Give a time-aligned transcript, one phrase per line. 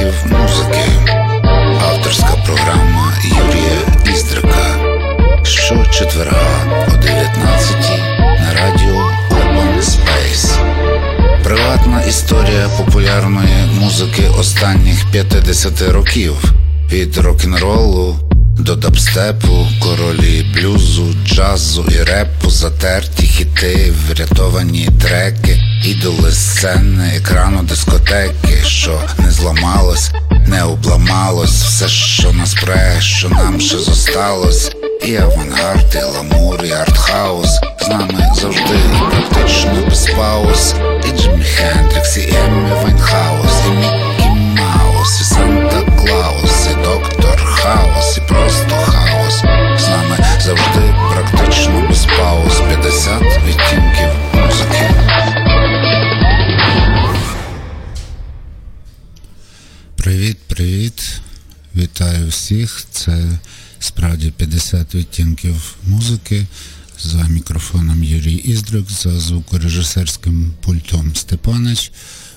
[0.00, 0.90] відтінків музики.
[1.88, 4.76] Авторська програма Юрія Іздрика.
[5.42, 7.76] Щочетверга о 19
[8.40, 10.58] на радіо Urban Space.
[11.44, 16.34] Приватна історія популярної музики останніх 50 років
[16.92, 18.29] від рок-н-ролу
[18.62, 28.58] до дабстепу, королі блюзу, джазу і репу, затерті хіти, врятовані треки, ідоли сцени, екрану дискотеки,
[28.64, 30.10] що не зламалось,
[30.46, 34.70] не обламалось, все, що нас пре, що нам ще зосталось.
[35.04, 37.48] І авангард, і l'amour, і артхаус
[37.80, 40.74] З нами завжди і практично без пауз
[41.08, 47.29] І Джиммі Хендрікс, і Еммі Вайнхаус, і Міккі Маус, і Санта Клаус, і доктор
[47.62, 49.38] Хаус, і просто хаос.
[49.84, 54.90] З нами завжди практично без пауз 50 відтінків музики.
[59.96, 61.20] Привіт, привіт.
[61.76, 62.84] Вітаю всіх.
[62.90, 63.38] Це
[63.78, 66.46] справді 50 відтінків музики.
[66.98, 71.92] За мікрофоном Юрій Іздрик, за звукорежисерським пультом Степанич.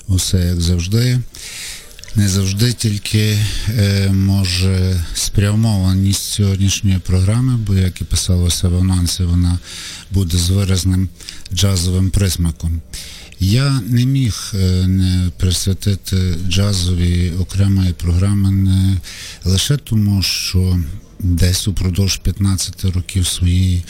[0.08, 1.20] Усе як завжди.
[2.16, 3.38] Не завжди тільки
[3.70, 9.60] е, може спрямованість сьогоднішньої програми, бо, як і писалося в анонсі, вона
[10.12, 11.10] буде з виразним
[11.54, 12.82] джазовим присмаком.
[13.40, 18.98] Я не міг е, не присвятити джазові окремої програми не
[19.44, 20.80] лише тому, що
[21.20, 23.84] десь упродовж 15 років своєї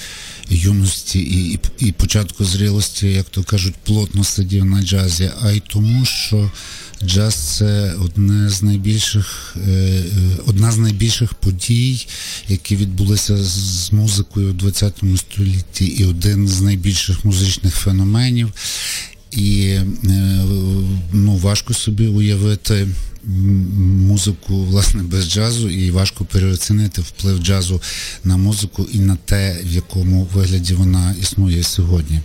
[0.50, 5.62] юності і, і, і початку зрілості, як то кажуть, плотно сидів на джазі, а й
[5.68, 6.52] тому, що
[7.08, 10.04] джаз це одне з найбільших, е,
[10.46, 12.08] одна з найбільших подій,
[12.48, 18.54] які відбулися з музикою у ХХ столітті, і один з найбільших музичних феноменів.
[19.32, 19.86] І е,
[21.14, 22.88] ну, важко собі уявити
[24.08, 27.82] музику власне без джазу, і важко переоцінити вплив джазу
[28.24, 32.20] на музику і на те, в якому вигляді вона існує сьогодні.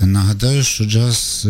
[0.00, 1.48] Нагадаю, що джаз.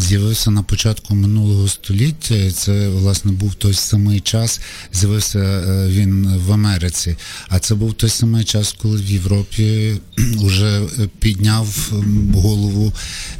[0.00, 4.60] З'явився на початку минулого століття, і це власне був той самий час.
[4.92, 7.16] З'явився е, він в Америці.
[7.48, 10.82] А це був той самий час, коли в Європі вже
[11.18, 11.92] підняв
[12.34, 12.92] голову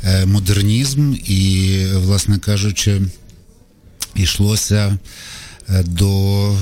[0.05, 3.01] е, модернізм, і, власне кажучи,
[4.15, 4.99] йшлося
[5.69, 6.57] е, до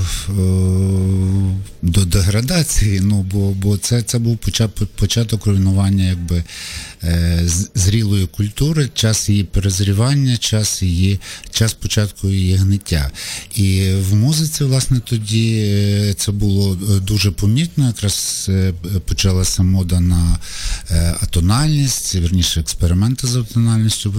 [1.83, 3.01] до деградації.
[3.01, 4.39] Ну, Бо бо це це був
[4.97, 6.45] початок руйнування якби,
[7.75, 11.21] зрілої культури, час її перезрівання, час її,
[11.51, 13.11] час початку її гниття.
[13.55, 17.87] І в музиці, власне, тоді е, це було дуже помітно.
[17.87, 18.73] Якраз е,
[19.06, 20.39] почалася мода на
[20.91, 24.15] е, атональність, верніше експерименти з атональністю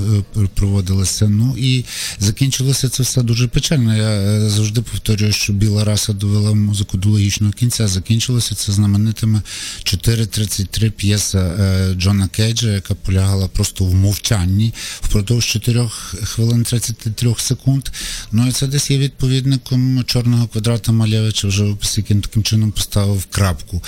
[0.54, 1.30] проводилися.
[1.30, 1.86] Ну і
[2.20, 3.98] закінчилося це все дуже печально.
[3.98, 7.88] Я завжди повторюю, що біла раса довела музику до логічного кінця.
[7.88, 9.42] Закінчилося це знаменитими
[9.84, 11.56] 4.33 п'єса
[11.98, 15.90] Джона Кейджа яка полягала просто в мовчанні впродовж 4
[16.24, 17.90] хвилин 33 секунд.
[18.32, 23.84] Ну і це десь є відповідником чорного квадрата Малєвича, вже яким таким чином поставив крапку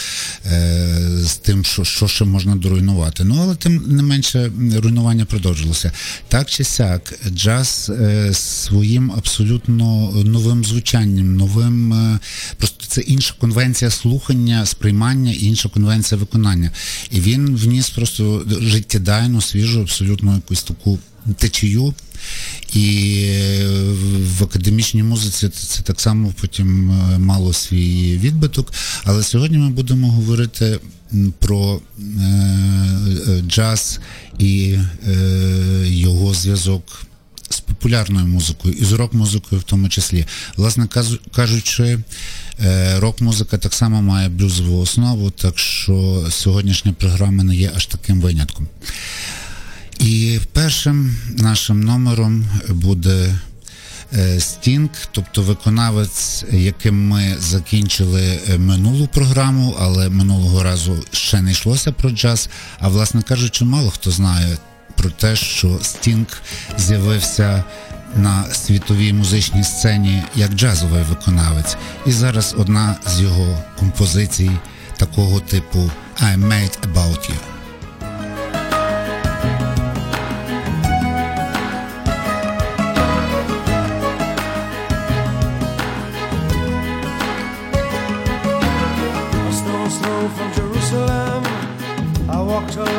[0.46, 3.24] е, з тим, що що ще можна доруйнувати.
[3.24, 5.92] Ну, але тим не менше руйнування продовжилося.
[6.28, 12.20] Так чи сяк, джаз е, своїм абсолютно новим звучанням, новим, е,
[12.58, 16.72] просто це інша конвенція слухання, сприймання інша конвенція виконання.
[17.12, 21.00] І він вніс просто життєдайну, свіжу, абсолютно якусь таку
[21.38, 21.94] течію.
[22.74, 23.66] І е,
[24.38, 28.74] в академічній музиці це так само потім е, мало свій відбиток.
[29.04, 30.80] Але сьогодні ми будемо говорити
[31.40, 34.00] про е, джаз
[34.40, 34.78] і
[35.84, 36.84] його зв'язок
[37.50, 40.26] з популярною музикою і з рок-музикою в тому числі.
[40.58, 40.88] Власне
[41.32, 42.00] кажучи,
[42.98, 48.68] рок-музика так само має блюзову основу, так що сьогоднішня програма не є аж таким винятком.
[50.00, 53.40] І першим нашим номером буде
[54.40, 61.92] Стінг, тобто виконавець, яким ми закінчили е, минулу програму, але минулого разу ще не йшлося
[61.92, 62.50] про джаз.
[62.80, 64.58] А власне кажучи, мало хто знає
[65.00, 66.42] про те, що Стінг
[66.78, 67.64] з'явився
[68.16, 74.52] на світовій музичній сцені як джазовий виконавець, і зараз одна з його композицій
[74.98, 75.92] такого типу
[76.22, 77.60] «I'm made about you».
[92.70, 92.99] October.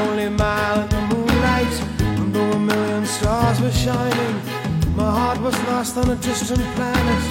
[5.50, 7.23] Was lost on a distant planet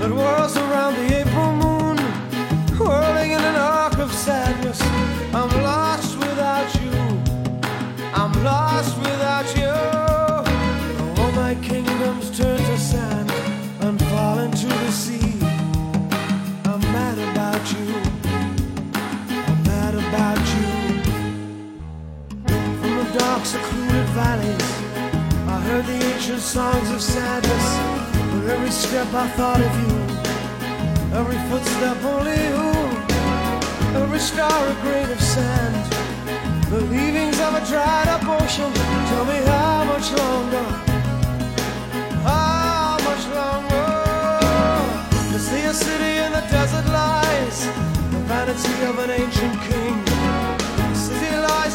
[0.00, 1.96] that whirls around the April moon,
[2.78, 4.80] whirling in an arc of sadness.
[5.32, 6.90] I'm lost without you.
[8.20, 9.74] I'm lost without you.
[11.20, 13.30] All my kingdoms turn to sand
[13.80, 15.38] and fall into the sea.
[16.70, 17.88] I'm mad about you.
[19.48, 20.68] I'm mad about you.
[22.80, 24.89] From the dark, secluded valleys,
[25.70, 27.66] heard the ancient songs of sadness.
[28.34, 29.94] With every step, I thought of you.
[31.20, 32.66] Every footstep, only you.
[34.02, 35.76] Every star, a grain of sand.
[36.72, 38.72] The leavings of a dried up ocean.
[39.10, 40.66] Tell me how much longer?
[42.26, 43.90] How much longer?
[45.32, 47.58] To see a city in the desert lies,
[48.12, 50.09] the vanity of an ancient king.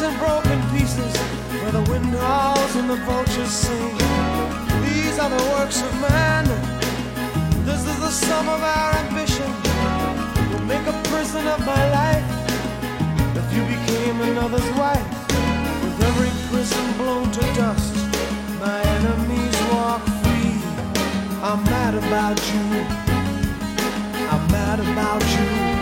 [0.06, 1.14] Broken pieces,
[1.60, 3.94] where the wind howls and the vultures sing.
[4.86, 6.44] These are the works of man.
[7.66, 9.50] This is the sum of our ambition.
[10.52, 12.24] To make a prison of my life.
[13.36, 15.10] If you became another's wife,
[15.82, 17.94] with every prison blown to dust,
[18.58, 20.54] my enemies walk free.
[21.42, 22.64] I'm mad about you.
[24.30, 25.75] I'm mad about you.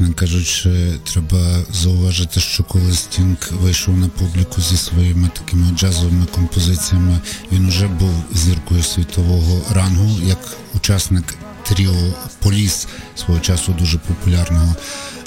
[0.00, 7.20] Власне кажучи, треба зауважити, що коли Стінг вийшов на публіку зі своїми такими джазовими композиціями,
[7.52, 10.38] він уже був зіркою світового рангу, як
[10.74, 12.86] учасник тріо Поліс
[13.16, 14.74] свого часу дуже популярного.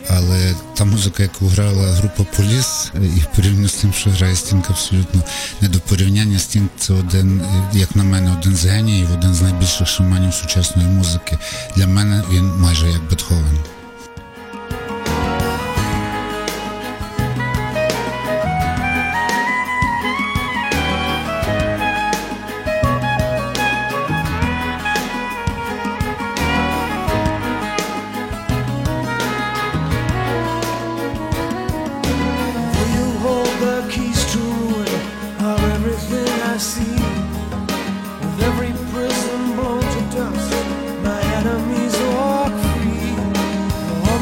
[0.09, 5.21] Але та музика, яку грала група Поліс, і порівняно з тим, що грає Стінг, абсолютно
[5.61, 6.39] не до порівняння.
[6.39, 7.41] Стінг це один,
[7.73, 11.37] як на мене, один з геніїв, один з найбільших шаманів сучасної музики.
[11.75, 13.59] Для мене він майже як Бетховен.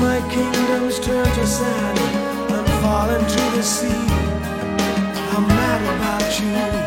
[0.01, 1.99] My kingdoms turn to sand
[2.51, 4.07] and fall into the sea.
[5.33, 6.80] I'm mad about you.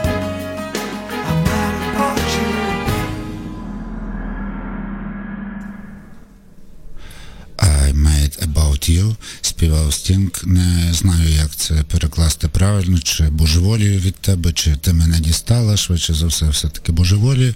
[9.65, 10.31] Співав Стінг.
[10.45, 16.15] Не знаю, як це перекласти правильно, чи божеволію від тебе, чи ти мене дістала, швидше
[16.15, 17.55] за все, все-таки божеволію.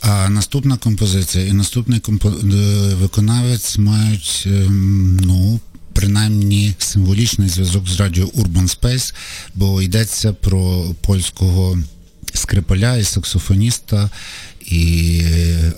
[0.00, 2.28] А наступна композиція і наступний компо...
[2.28, 2.34] е,
[2.94, 5.60] виконавець мають, ем, ну.
[5.92, 9.14] Принаймні символічний зв'язок з радіо Urban Space,
[9.54, 11.78] бо йдеться про польського
[12.34, 14.10] скрипаля і саксофоніста
[14.66, 15.22] і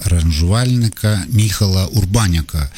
[0.04, 2.70] аранжувальника Міхала Урбаняка.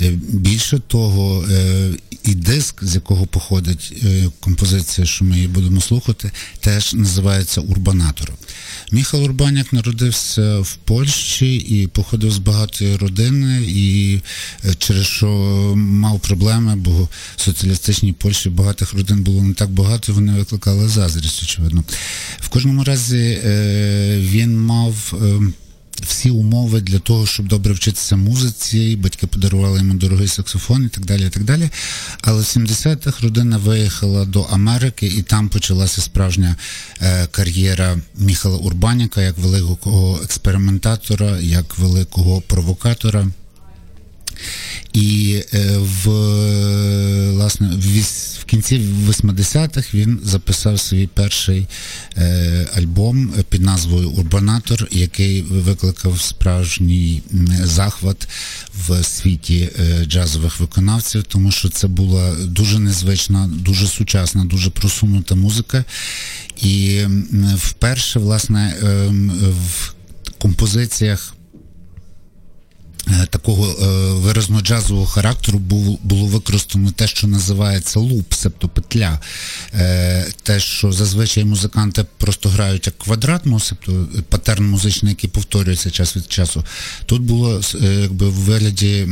[0.00, 1.90] Е, Більше того, е,
[2.24, 8.32] і диск, з якого походить е, композиція, що ми її будемо слухати, теж називається Урбанатор.
[8.92, 14.20] Міхал Урбаняк народився в Польщі і походив з багатої родини, і
[14.78, 15.26] через що
[15.76, 16.90] мав проблеми, бо
[17.36, 21.84] в соціалістичній Польщі багатих родин було не так багато, вони викликали заздрість, очевидно.
[22.40, 23.38] В кожному разі
[24.18, 25.14] він мав.
[26.00, 31.04] Всі умови для того, щоб добре вчитися музиці, батьки подарували йому дорогий саксофон і так
[31.04, 31.26] далі.
[31.26, 31.70] і так далі.
[32.20, 36.56] Але в 70-х родина виїхала до Америки, і там почалася справжня
[37.00, 43.26] е, кар'єра Міхала Урбаніка як великого експериментатора, як великого провокатора.
[44.92, 46.10] І е, в
[47.30, 47.68] власне
[48.38, 51.66] в, кінці 80-х він записав свій перший
[52.16, 57.22] е, альбом під назвою Урбанатор, який викликав справжній
[57.62, 58.28] захват
[58.74, 65.34] в світі е, джазових виконавців, тому що це була дуже незвична, дуже сучасна, дуже просунута
[65.34, 65.84] музика.
[66.62, 67.00] І
[67.56, 69.32] вперше, власне, ем,
[69.70, 69.94] в
[70.38, 71.35] композиціях
[73.46, 79.20] такого е, виразно джазового характеру було, використано те, що називається луп, себто петля.
[79.74, 85.90] Е, те, що зазвичай музиканти просто грають як квадрат, ну, себто патерн музичний, який повторюється
[85.90, 86.64] час від часу.
[87.06, 89.08] Тут було е, якби в вигляді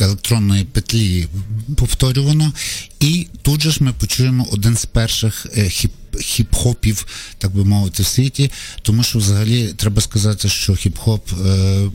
[0.00, 1.28] електронної петлі
[1.76, 2.52] повторювано,
[3.00, 7.06] і тут же ж ми почуємо один з перших хіп хіп-хопів,
[7.38, 8.50] так би мовити, в світі,
[8.82, 11.90] тому що взагалі треба сказати, що хіп-хоп е,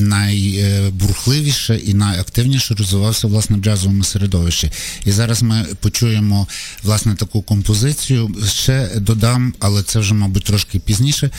[0.00, 4.70] найбурхливіше і найактивніше розвивався власне в джазовому середовищі.
[5.04, 6.46] І зараз ми почуємо
[6.82, 8.30] власне таку композицію.
[8.48, 11.30] Ще додам, але це вже, мабуть, трошки пізніше.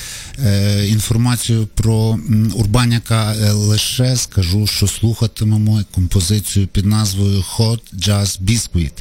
[0.46, 2.20] е, Інформацію про
[2.54, 8.94] Урбаняка е, лише скажу, що слухатимемо композицію під назвою Hot Jazz Biscuit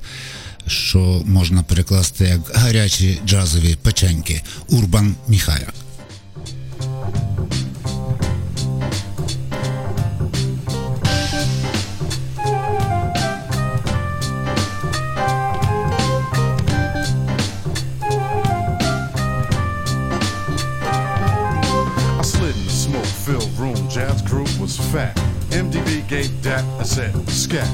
[0.67, 5.73] що можна перекласти як гарячі джазові печеньки Урбан Міхая.
[22.19, 25.15] I slid in the smoke-filled room, jazz crew was fat.
[25.51, 27.69] MDB gave that, I said, scat.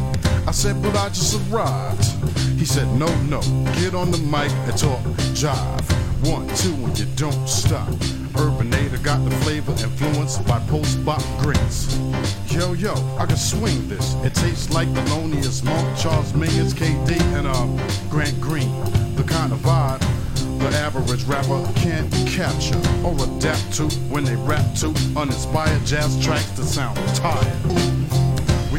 [0.47, 2.42] I said, but I just arrived.
[2.63, 3.41] He said, no, no,
[3.75, 5.01] get on the mic and talk
[5.35, 5.83] jive.
[6.31, 7.89] One, two, and you don't stop.
[8.39, 11.99] Urbanator got the flavor influenced by post-bop grits.
[12.53, 14.15] Yo, yo, I can swing this.
[14.23, 18.71] It tastes like Thelonious Monk, Charles Mingus, KD, and um, Grant Green.
[19.17, 20.01] The kind of vibe
[20.61, 26.51] the average rapper can't capture or adapt to when they rap to uninspired jazz tracks
[26.51, 28.22] that sound tired.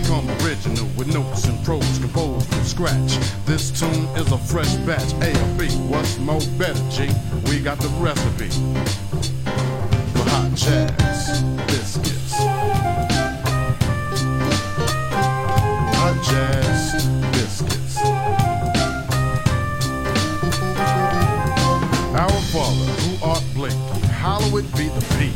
[0.03, 3.17] We come original with notes and prose composed from scratch.
[3.45, 5.13] This tune is a fresh batch.
[5.21, 7.09] A or B, what's more better, G?
[7.49, 8.49] We got the recipe
[10.13, 12.33] for hot jazz biscuits.
[15.95, 17.97] Hot jazz biscuits.
[22.13, 25.33] Our Father, who art blinky, hallowed be the beat.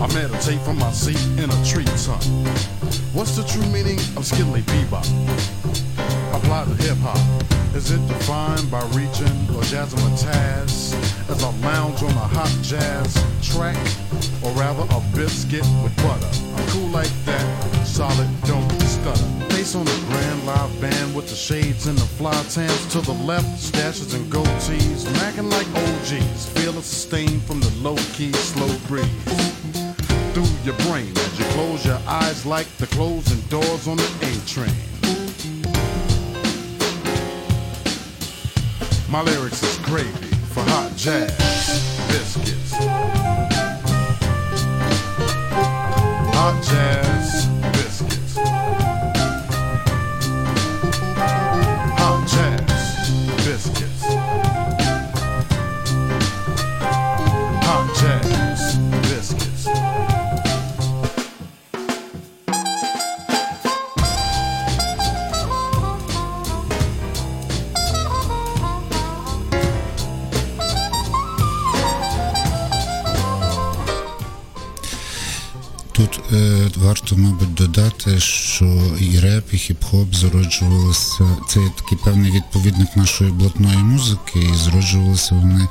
[0.00, 2.75] I meditate from my seat in a tree trunk.
[3.16, 5.08] What's the true meaning of skilly bebop?
[6.36, 7.16] Applied to hip hop.
[7.74, 10.92] Is it defined by region or jazzmatazz?
[11.30, 13.78] As I lounge on a hot jazz track,
[14.44, 16.28] or rather a biscuit with butter.
[16.56, 19.30] I'm cool like that, solid, don't stutter.
[19.48, 23.14] Face on the grand live band with the shades and the fly tans to the
[23.24, 26.50] left, stashes and goatees, macking like OGs.
[26.50, 29.45] Feel a sustain from the low key, slow breeze
[30.36, 34.32] through your brain as you close your eyes like the closing doors on the A
[34.46, 34.68] train.
[39.10, 41.32] My lyrics is gravy for hot jazz
[42.08, 42.74] biscuits.
[46.34, 47.15] Hot jazz
[77.76, 81.36] додати, що і реп, і хіп-хоп зароджувалися.
[81.48, 85.68] Це є такий певний відповідник нашої блатної музики, і зароджувалися вони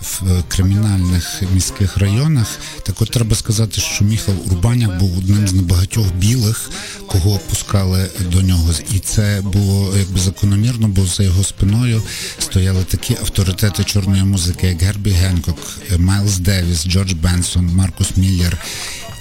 [0.00, 2.58] в е, кримінальних міських районах.
[2.82, 6.70] Так от треба сказати, що Міхал Урбаняк був одним з небагатьох білих,
[7.06, 8.70] кого пускали до нього.
[8.94, 12.02] І це було якби закономірно, бо за його спиною
[12.38, 15.58] стояли такі авторитети чорної музики, як Гербі Генкок,
[15.98, 18.58] Майлз Девіс, Джордж Бенсон, Маркус Міллер.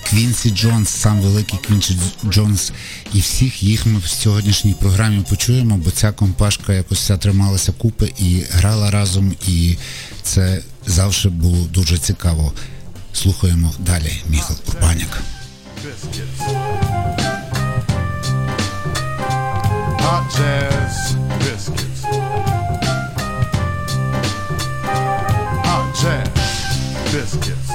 [0.10, 1.98] Квінсі Джонс, сам великий Квінсі
[2.30, 2.72] Джонс,
[3.14, 8.14] і всіх їх ми в сьогоднішній програмі почуємо, бо ця компашка якось вся трималася купи
[8.20, 9.78] і грала разом, і
[10.24, 12.54] це завжди було дуже цікаво.
[13.14, 14.12] Слухаємо далі.
[14.30, 15.22] Міхал Урбаняк.
[27.12, 27.67] Biscuits.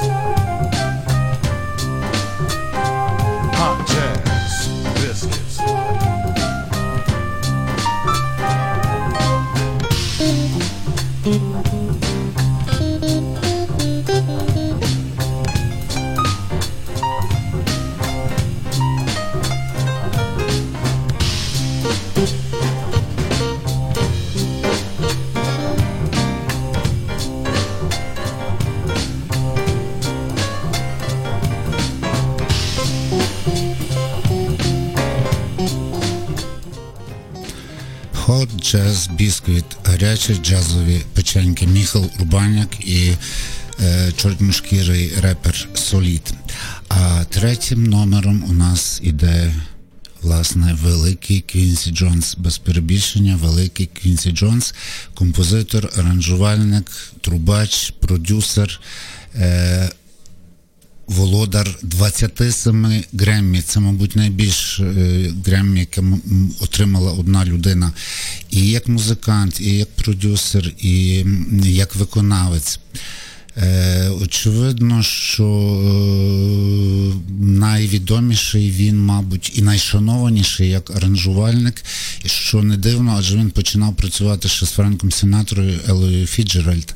[38.73, 43.13] Jazz Biscuit, гарячі джазові печеньки Міхал Урбаняк і
[43.81, 46.35] е, чорношкірий репер Соліт.
[46.89, 49.55] А третім номером у нас іде
[50.23, 54.75] власне великий Квінсі Джонс, без перебільшення, великий Квінсі Джонс,
[55.15, 58.81] композитор, аранжувальник, трубач, продюсер.
[59.35, 59.91] Е,
[61.07, 63.63] володар 27 Греммі.
[63.63, 66.03] Це, мабуть, найбільш е, Греммі, яке
[66.61, 67.93] отримала одна людина.
[68.51, 71.25] І як музикант, і як продюсер, і
[71.63, 72.81] як виконавець.
[73.57, 81.85] Е, очевидно, що е, найвідоміший він, мабуть, і найшанованіший як аранжувальник,
[82.25, 86.95] і що не дивно, адже він починав працювати ще з Френком Сінатрою Елою Фіджеральд.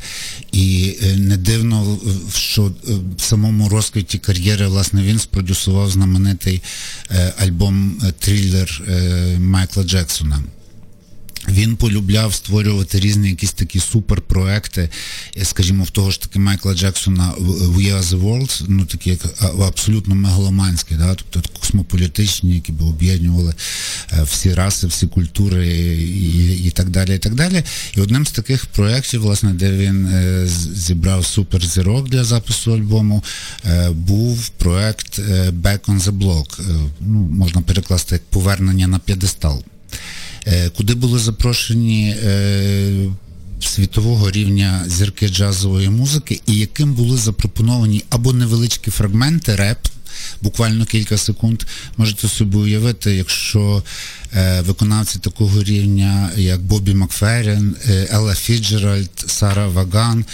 [0.52, 1.98] І е, не дивно,
[2.34, 2.72] що
[3.16, 6.62] в самому розквіті кар'єри власне він спродюсував знаменитий
[7.38, 10.42] альбом Трілер е, Майкла Джексона.
[11.48, 14.90] Він полюбляв створювати різні якісь такі суперпроекти,
[15.36, 19.20] е, скажімо, в того ж таки Майкла Джексона We Are The World, ну такі як
[19.60, 21.14] абсолютно мегаломанські, да?
[21.14, 23.54] тобто космополітичні, які б об'єднували
[24.12, 27.14] е, всі раси, всі культури і, і так далі.
[27.14, 27.62] І так далі.
[27.96, 33.24] І одним з таких проєктів, власне, де він е, зібрав суперзірок для запису альбому,
[33.66, 36.60] е, був проект е, Back on the Block.
[36.60, 39.64] Е, ну, можна перекласти як повернення на п'єдестал.
[40.46, 43.12] Е, куди були запрошені е,
[43.60, 49.78] світового рівня зірки джазової музики, і яким були запропоновані або невеличкі фрагменти реп,
[50.42, 51.62] буквально кілька секунд.
[51.96, 53.82] Можете собі уявити, якщо
[54.66, 60.24] виконавці такого рівня, як Бобі Макферрін, е, Елла Фіджеральд, Сара Ваган,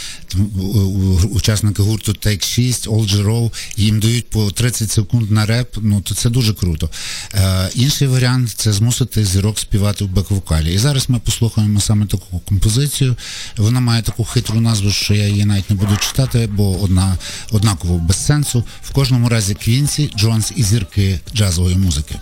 [1.31, 6.15] учасники гурту Take 6, Ел Джерро, їм дають по 30 секунд на реп, ну то
[6.15, 6.91] це дуже круто.
[7.35, 10.75] Е, інший варіант це змусити зірок співати в бек-вокалі.
[10.75, 13.17] І зараз ми послухаємо саме таку композицію.
[13.57, 17.19] Вона має таку хитру назву, що я її навіть не буду читати, бо вона
[17.51, 18.65] однаково без сенсу.
[18.83, 22.15] В кожному разі Квінсі, Джонс і зірки джазової музики.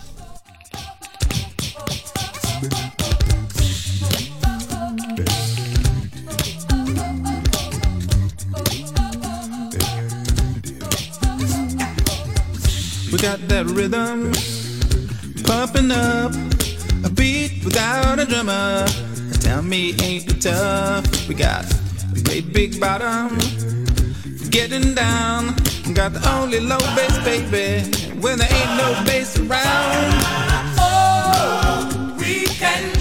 [2.60, 2.66] We
[13.16, 14.32] got that rhythm
[15.44, 16.32] pumping up,
[17.02, 18.84] a beat without a drummer.
[19.40, 21.28] Tell me, ain't it tough?
[21.28, 21.64] We got
[22.14, 23.38] a great big bottom,
[24.50, 25.54] getting down.
[25.94, 30.49] Got the only low bass, baby, when there ain't no bass around
[32.60, 32.99] can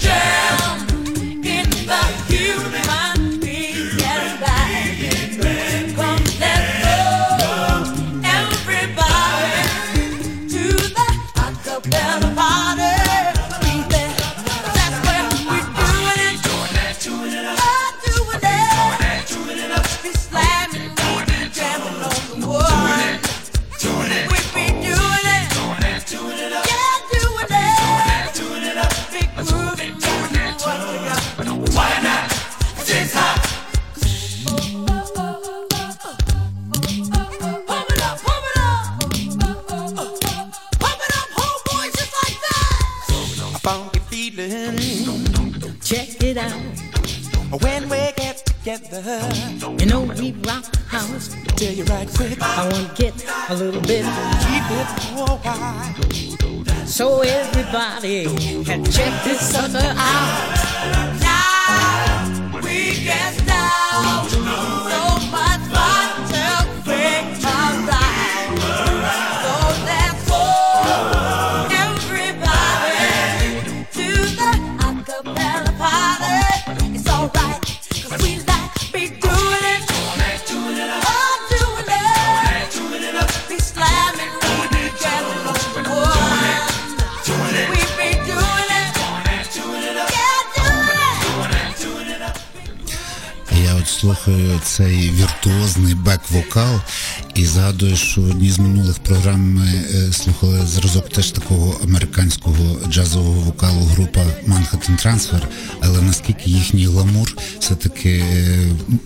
[99.10, 99.66] одній з минулих програм ми
[100.08, 105.40] е, слухали зразок теж такого американського джазового вокалу група Manhattan Transfer,
[105.80, 108.58] але наскільки їхній гламур все-таки е,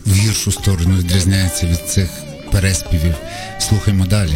[0.06, 2.08] в гіршу сторону відрізняється від цих
[2.52, 3.14] переспівів.
[3.58, 4.34] Слухаймо далі.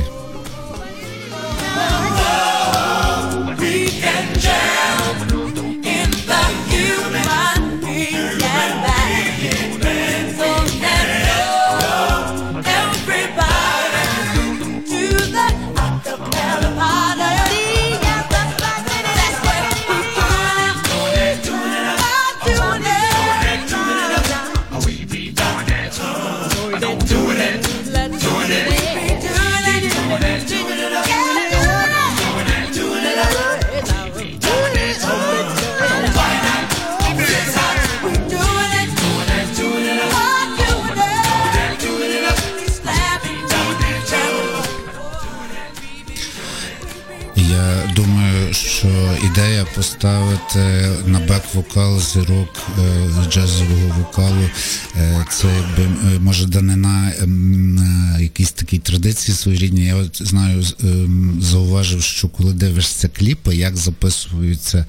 [49.98, 54.50] Поставити на бек-вокал зірок е, джазового вокалу.
[54.96, 55.88] Е, це е,
[56.20, 59.84] може данина ем, якісь такі традиції своєрідні.
[59.84, 64.86] Я от знаю, ем, зауважив, що коли дивишся кліпи, як записується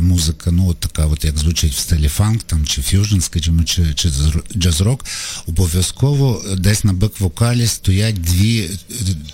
[0.00, 3.94] музика, ну от така, от як звучить в стилі фанк там чи ф'южн, скажімо, чи,
[3.94, 4.08] чи
[4.56, 5.04] джаз-рок,
[5.46, 8.70] обов'язково десь на бек-вокалі стоять дві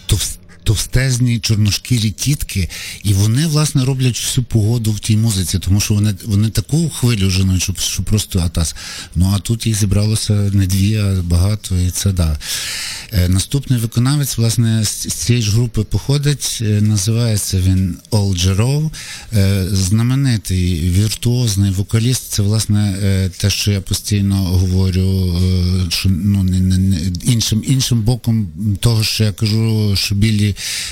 [0.07, 2.69] товсті товстезні чорношкірі тітки,
[3.03, 7.31] і вони власне роблять всю погоду в тій музиці, тому що вони, вони таку хвилю
[7.31, 8.75] женуть, що, що просто атас.
[9.15, 12.39] Ну а тут їх зібралося не дві, а багато, і це да.
[13.13, 18.91] Е, наступний виконавець, власне, з, цієї ж групи походить, е, називається він Ол Джеров.
[19.33, 22.23] Е, знаменитий віртуозний вокаліст.
[22.33, 22.97] Це власне
[23.39, 25.41] те, що я постійно говорю,
[25.89, 28.49] що ну не, не іншим іншим боком
[28.81, 30.50] того, що я кажу, що білі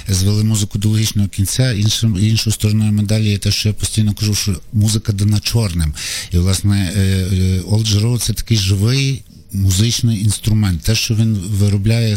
[0.09, 1.73] звели музику до логічного кінця.
[1.73, 5.95] Іншим іншою стороною медалі є те, що я постійно кажу, що музика дана чорним.
[6.33, 10.83] І власне е, е, це такий живий музичний інструмент.
[10.83, 12.17] Те, що він виробляє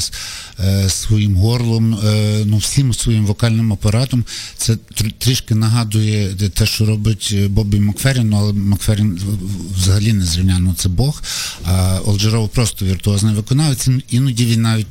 [0.59, 4.25] е, своїм горлом, е, ну всім своїм вокальним апаратом,
[4.57, 10.25] це тр- трішки нагадує те, що робить е, Бобі Макферрін, ну, але в- взагалі не
[10.25, 11.23] зрівняно це Бог.
[11.65, 13.87] А Олджеров просто віртуозний виконавець.
[14.09, 14.87] Іноді він навіть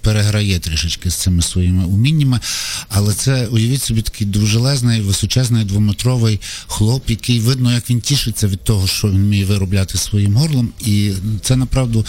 [0.00, 2.40] переграє трішечки з цими своїми уміннями.
[2.88, 8.60] Але це уявіть собі такий довжелезний, височезний двометровий хлоп, який видно, як він тішиться від
[8.64, 10.68] того, що він вміє виробляти своїм горлом.
[10.86, 12.04] І це направду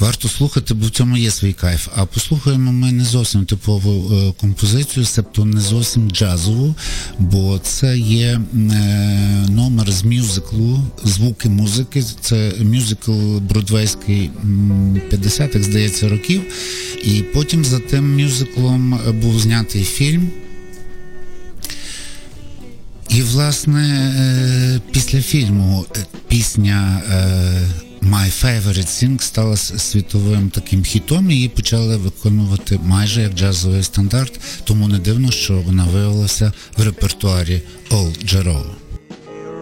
[0.00, 1.88] варто слухати, бо в цьому є свій кайф.
[1.96, 6.74] А послухаємо ми не зовсім типову е, композицію, себто не зовсім джазову,
[7.18, 8.40] бо це є е,
[9.48, 12.04] номер з мюзиклу, звуки музики.
[12.20, 14.30] Це мюзикл бродвейський
[15.12, 16.42] 50-х, здається, років.
[17.04, 20.30] І потім за тим мюзиклом був знятий фільм.
[23.08, 25.86] І, власне, е, після фільму
[26.28, 27.02] пісня
[28.02, 34.88] My Favorite Thing стала світовим таким хітом, її почали виконувати майже як джазовий стандарт, тому
[34.88, 38.64] не дивно, що вона виявилася в репертуарі All Jarreau.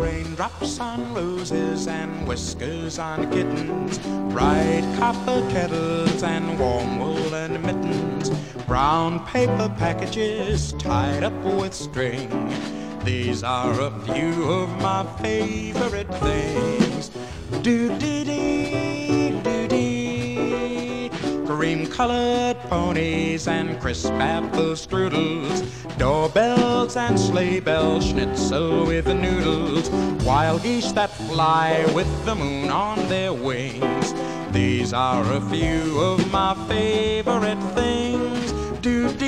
[0.01, 3.92] Raindrops on roses and whiskers on kittens,
[4.35, 8.27] bright copper kettles and warm woolen mittens,
[8.68, 12.31] brown paper packages tied up with string.
[13.05, 17.11] These are a few of my favorite things.
[17.62, 21.11] Do dee dee, do dee.
[21.46, 25.62] Cream colored ponies and crisp apple strudels,
[25.98, 29.88] doorbells and sleigh bells, schnitzel with the noodles,
[30.24, 34.14] wild geese that fly with the moon on their wings.
[34.52, 38.52] These are a few of my favorite things.
[38.80, 39.28] Do dee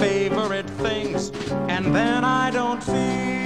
[1.85, 3.40] and then I don't feel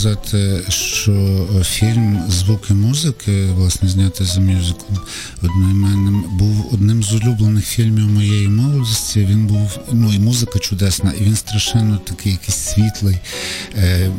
[0.00, 4.98] сказати, що фільм Звуки музики, власне, знятий за мюзиклом
[5.42, 9.20] одноіменним, був одним з улюблених фільмів моєї молодості.
[9.20, 13.18] Він був, ну і музика чудесна, і він страшенно такий якийсь світлий,
[13.76, 14.10] е,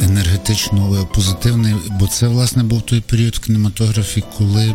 [0.00, 1.74] енергетично позитивний.
[2.00, 4.74] Бо це, власне, був той період в кінематографі, коли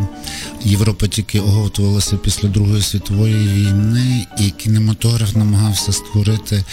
[0.63, 6.63] Європа тільки оговтувалася після Другої світової війни, і кінематограф намагався створити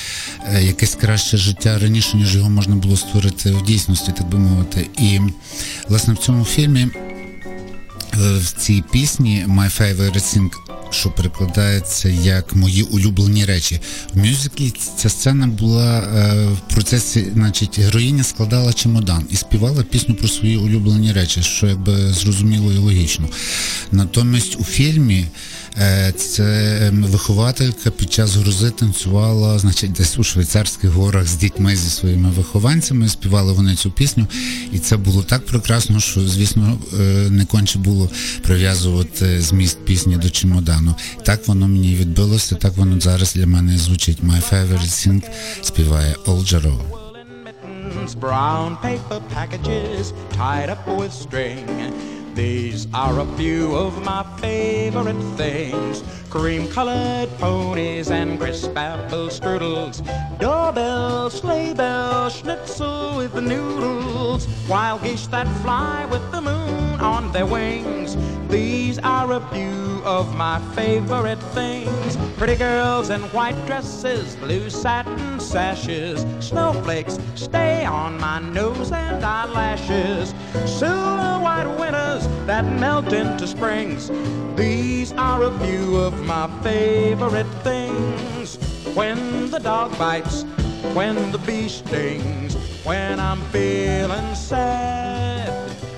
[0.46, 4.90] е, якесь краще життя раніше, ніж його можна було створити в дійсності, так би мовити.
[4.98, 5.20] І
[5.88, 6.80] власне в цьому фільмі.
[6.80, 10.50] е, В цій пісні My Favorite Thing
[10.92, 13.80] що перекладається як мої улюблені речі.
[14.14, 20.14] В мюзиклі ця сцена була е, в процесі, значить, героїня складала чемодан і співала пісню
[20.14, 23.28] про свої улюблені речі, що якби зрозуміло і логічно.
[23.92, 25.26] Натомість у фільмі
[26.16, 31.90] це ем, вихователька під час грози танцювала, значить, десь у швейцарських горах з дітьми зі
[31.90, 33.08] своїми вихованцями.
[33.08, 34.26] Співали вони цю пісню,
[34.72, 36.96] і це було так прекрасно, що звісно е,
[37.30, 38.10] не конче було
[38.42, 40.94] прив'язувати зміст пісні до чемодану.
[41.24, 44.18] Так воно мені відбилося, так воно зараз для мене звучить.
[44.22, 45.22] My favorite thing
[45.62, 46.80] співає Ол Джаро.
[47.62, 52.21] woolen mittens, brown paper packages tied up with string.
[52.34, 56.02] These are a few of my favorite things.
[56.30, 60.00] Cream colored ponies and crisp apple strudels,
[60.38, 67.32] doorbells, sleigh bells, schnitzel with the noodles, wild geese that fly with the moon on
[67.32, 68.16] their wings.
[68.48, 75.38] These are a few of my favorite things pretty girls in white dresses, blue satin
[75.38, 80.34] sashes, snowflakes stay on my nose and eyelashes,
[80.66, 84.10] silver white winters that melt into springs.
[84.56, 88.56] These are a few of my favorite things
[88.96, 90.42] when the dog bites,
[90.94, 95.41] when the bee stings, when I'm feeling sad.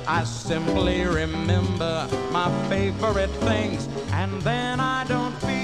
[0.07, 5.57] I simply remember my favorite things, and then I don't feel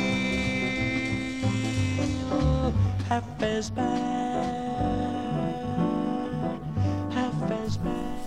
[3.08, 3.90] half as bad,
[7.12, 8.18] half as bad.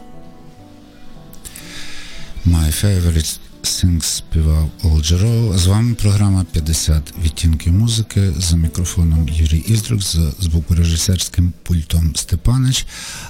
[2.45, 5.57] My favorite things співав Олджеро.
[5.57, 12.85] З вами програма 50 відтінків музики за мікрофоном Юрій Іздрук, за звукорежисерським пультом Степанич.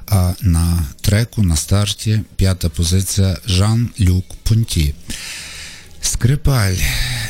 [0.07, 4.93] А на треку на старті п'ята позиція Жан-Люк Понті.
[6.01, 6.75] Скрипаль,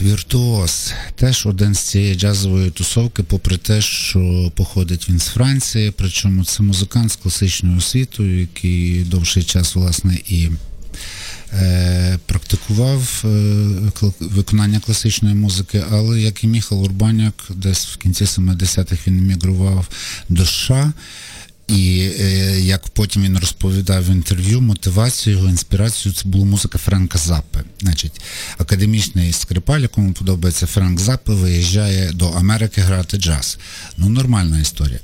[0.01, 6.45] віртуоз, теж один з цієї джазової тусовки, попри те, що походить він з Франції, причому
[6.45, 10.49] це музикант з класичною освітою, який довший час, власне, і
[12.25, 13.27] практикував е,
[14.19, 19.87] виконання класичної музики, але як і Міхал Урбаняк, десь в кінці 70-х він емігрував
[20.29, 20.93] до США.
[21.67, 27.17] І е, як потім він розповідав в інтерв'ю, мотивацією його інспірацією це була музика Френка
[27.17, 27.59] Заппи.
[27.81, 28.21] Значить,
[28.57, 33.57] академічний скрипаль, якому подобається Френк Заппи, виїжджає до Америки грати джаз.
[33.97, 34.99] Ну, нормальна історія.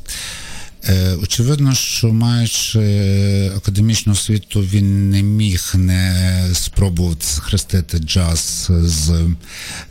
[0.90, 9.10] Е, Очевидно, що маючи е, академічну освіту, він не міг не спробувати схрестити джаз з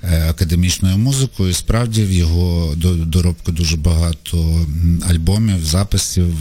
[0.02, 1.54] е, академічною музикою.
[1.54, 4.66] Справді в його до- доробку дуже багато
[5.10, 6.34] альбомів, записів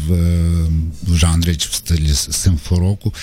[1.04, 3.14] в жанрі чи в стилі симфороку.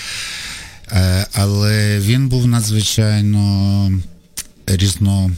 [1.33, 3.92] Але він був надзвичайно
[4.66, 5.31] різно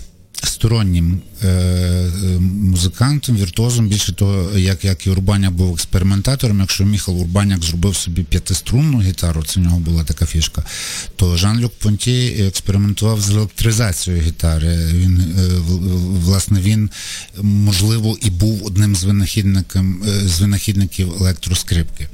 [0.44, 3.88] стороннім е, е, музикантом, віртуозом.
[3.88, 9.44] Більше того, як, як і Урбаняк був експериментатором, якщо Міхал Урбаняк зробив собі п'ятиструнну гітару,
[9.44, 10.64] це в нього була така фішка,
[11.16, 14.77] то Жан-Люк Понті експериментував з електризацією гітари.
[14.92, 15.49] Він, е,
[16.25, 16.90] власне, він,
[17.42, 19.07] можливо, і був одним з
[20.25, 22.09] з винахідників електроскрипки.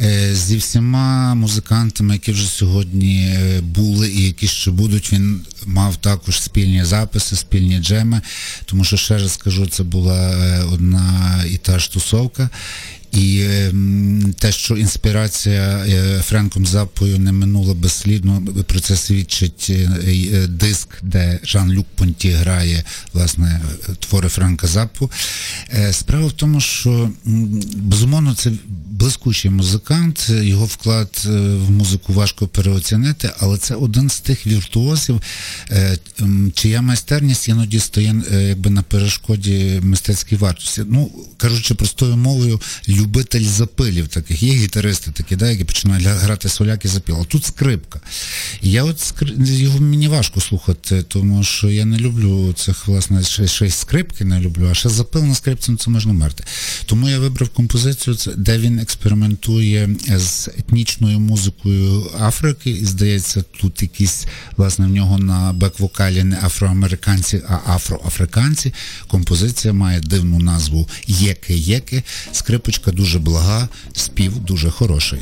[0.00, 5.96] Е, Зі всіма музикантами, які вже сьогодні е, були і які ще будуть, він мав
[5.96, 8.20] також спільні записи, спільні джеми.
[8.64, 12.50] Тому що ще раз скажу, це була е, одна і та ж тусовка.
[13.12, 13.72] І е,
[14.38, 15.86] те, що інспірація
[16.22, 19.72] Френком Запою не минула безслідно, про це свідчить
[20.48, 23.62] диск, де Жан-Люк Понті грає власне
[23.98, 25.10] твори Френка Запу.
[25.92, 27.10] Справа в тому, що
[27.76, 28.50] безумовно це
[29.04, 35.20] блискучий музикант, його вклад е, в музику важко переоцінити, але це один з тих віртуозів,
[35.70, 35.98] е,
[36.54, 40.82] чия майстерність іноді стає е, якби на перешкоді мистецькій вартості.
[40.88, 44.42] Ну, кажучи простою мовою, любитель запилів таких.
[44.42, 47.16] Є гітаристи такі, да, які починають гра- грати соляки запіл.
[47.20, 48.00] А тут скрипка.
[48.62, 53.66] Я от його мені важко слухати, тому що я не люблю цих, власне, ще, ще
[53.66, 56.44] й скрипки не люблю, а ще запил на скрипці ну, це можна мерти.
[56.86, 64.26] Тому я вибрав композицію, де він експериментує з етнічною музикою Африки, і здається, тут якісь,
[64.56, 68.74] власне, в нього на бек-вокалі не афроамериканці, а афроафриканці.
[69.06, 72.02] Композиція має дивну назву Єке-єки.
[72.32, 75.20] Скрипочка дуже блага, спів дуже хороший.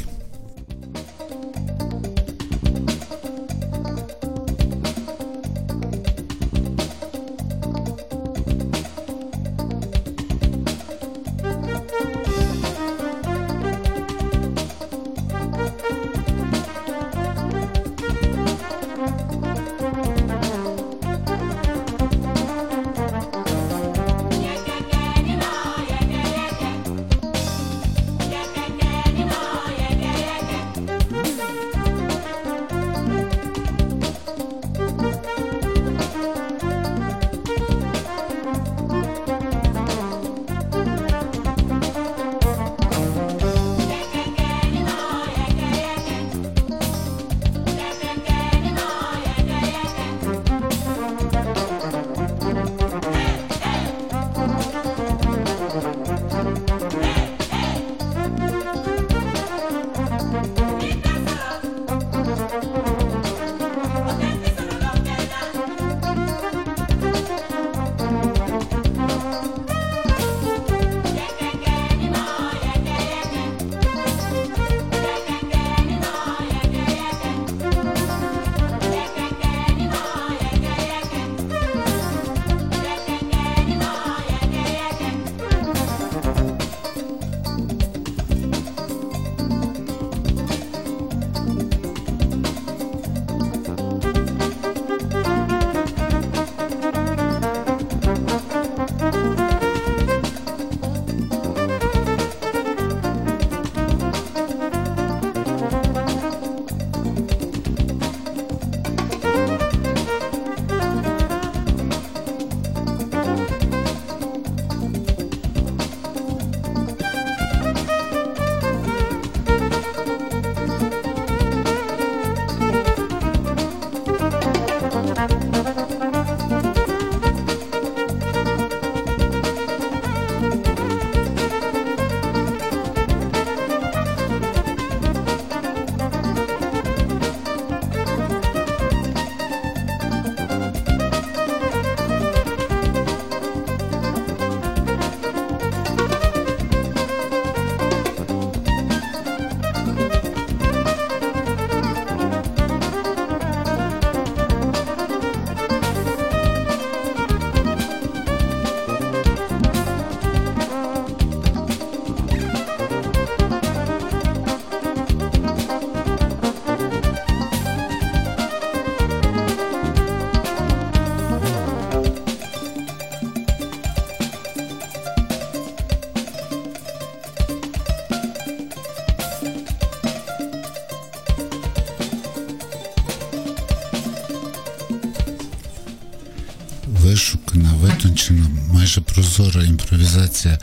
[190.12, 190.58] Імпровізація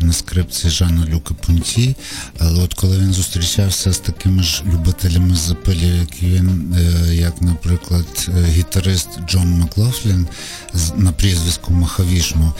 [0.00, 1.96] на скрипці Жана Люка Пунті.
[2.38, 8.28] Але от коли він зустрічався з такими ж любителями запилів, як він, е, як, наприклад,
[8.28, 10.26] е, гітарист Джон Маклофлін
[10.96, 12.52] на прізвиську Махавішну,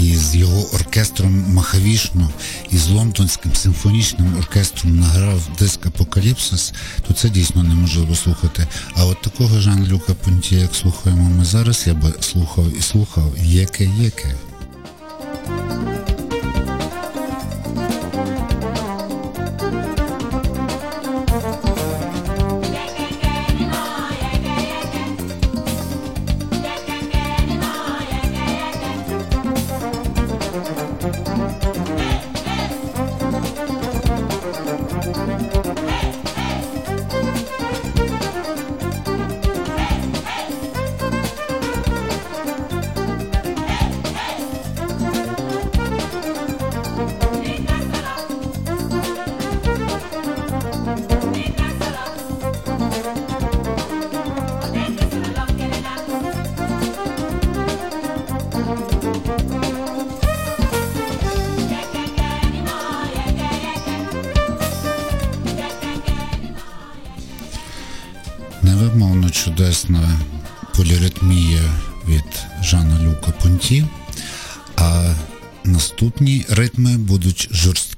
[0.00, 2.28] і з його оркестром Махавішну,
[2.70, 6.72] і з лондонським симфонічним оркестром награв диск Апокаліпсис,
[7.08, 8.66] то це дійсно неможливо слухати.
[8.94, 13.34] А от такого Жан Люка Пунті, як слухаємо ми зараз, я би слухав і слухав
[13.42, 14.34] єке-єке.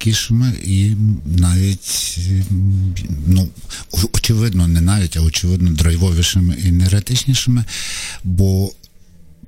[0.08, 0.92] Жорсткішими і
[1.24, 2.18] навіть,
[3.26, 3.48] ну,
[4.12, 7.64] очевидно, не навіть, а очевидно, драйвовішими і енергетичнішими,
[8.24, 8.72] бо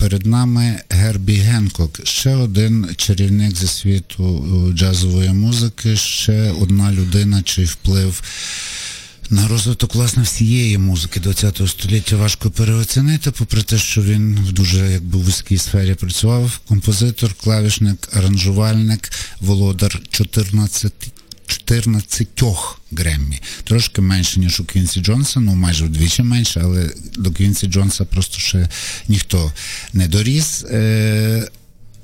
[0.01, 7.43] Перед нами Гербі Генкок, ще один чарівник зі світу е, джазової музики, ще одна людина,
[7.43, 8.23] чий вплив
[9.31, 14.91] на розвиток власне всієї музики ХХ століття важко переоцінити, попри те, що він в дуже
[14.91, 16.61] якби вузькій сфері працював.
[16.69, 19.11] Композитор, клавішник, аранжувальник,
[19.41, 20.93] володар 14
[21.47, 22.29] 14
[22.93, 23.41] Греммі.
[23.65, 28.39] Трошки менше, ніж у Квінсі Джонса, ну майже вдвічі менше, але до Квінсі Джонса просто
[28.39, 28.69] ще
[29.09, 29.53] ніхто
[29.93, 30.65] не доріс.
[30.71, 31.49] Е-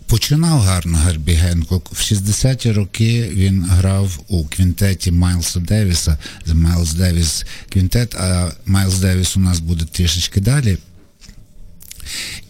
[0.09, 1.93] Починав гарно Гарбі Генкок.
[1.93, 9.37] В 60-ті роки він грав у квінтеті Майлса Девіса, Miles Davis Quintet, а Майлз Девіс
[9.37, 10.79] у нас буде трішечки далі.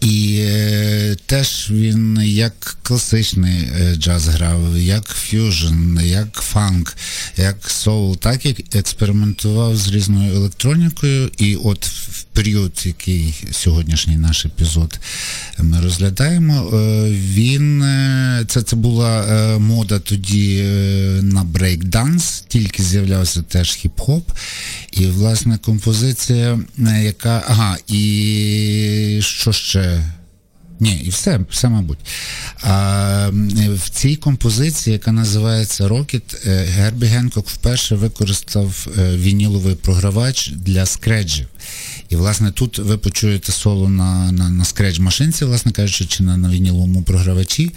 [0.01, 6.97] І е, теж він як класичний е, джаз грав, як ф'южн, як фанк,
[7.37, 11.31] як соул, так і експериментував з різною електронікою.
[11.39, 15.01] І от в період, який сьогоднішній наш епізод
[15.59, 20.67] ми розглядаємо, е, він е, це, це була е, мода тоді е,
[21.23, 24.23] на брейк-данс, тільки з'являвся теж хіп-хоп.
[24.93, 26.59] І, власне, композиція,
[27.03, 27.45] яка.
[27.49, 30.03] Ага, і що ще?
[30.80, 31.99] Ні, і все, все, мабуть.
[32.62, 33.30] А,
[33.74, 40.86] в цій композиції, яка називається Rocket, е, Гербі Генкок вперше використав е, вініловий програвач для
[40.86, 41.47] скреджів.
[42.09, 46.36] І, власне, тут ви почуєте соло на, на, на скредж машинці, власне кажучи, чи на,
[46.36, 47.72] на вініловому програвачі.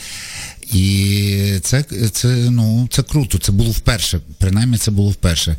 [0.74, 5.58] І це, це, ну, це круто, це було вперше, принаймні це було вперше.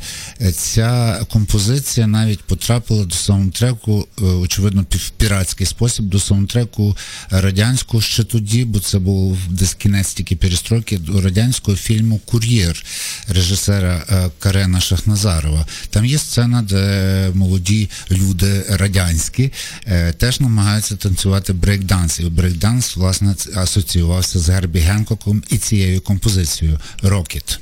[0.53, 6.97] Ця композиція навіть потрапила до саундтреку, е, очевидно, в піратський спосіб, до саундтреку
[7.29, 12.85] радянського ще тоді, бо це був десь кінець тільки перестройки до радянського фільму Кур'єр
[13.27, 15.67] режисера е, Карена Шахназарова.
[15.89, 19.51] Там є сцена, де молоді люди радянські
[19.85, 22.19] е, теж намагаються танцювати брейкданс.
[22.19, 27.59] І брейкданс, власне, асоціювався з Гербі Генкоком і цією композицією Rockit.